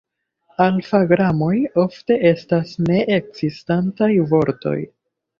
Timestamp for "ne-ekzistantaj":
2.85-4.09